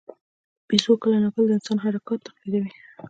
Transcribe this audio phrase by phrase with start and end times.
[0.67, 2.71] بیزو کله ناکله د انسان حرکات تقلیدوي.